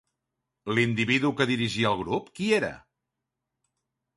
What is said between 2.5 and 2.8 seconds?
era?